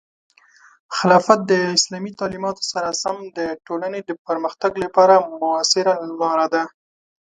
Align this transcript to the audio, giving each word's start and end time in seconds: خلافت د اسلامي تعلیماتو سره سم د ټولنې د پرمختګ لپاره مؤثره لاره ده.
خلافت 0.97 1.39
د 1.51 1.53
اسلامي 1.77 2.11
تعلیماتو 2.21 2.63
سره 2.71 2.97
سم 3.03 3.17
د 3.37 3.39
ټولنې 3.65 3.99
د 4.03 4.11
پرمختګ 4.27 4.71
لپاره 4.83 5.15
مؤثره 5.41 5.93
لاره 6.21 6.47
ده. 6.53 6.63